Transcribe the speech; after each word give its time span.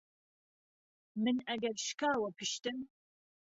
من 1.23 1.37
ئەگەر 1.47 1.75
شکاوە 1.87 2.29
پشتم 2.37 2.77